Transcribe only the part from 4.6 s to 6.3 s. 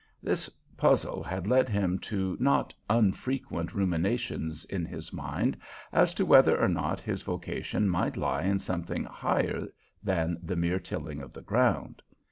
in his mind as to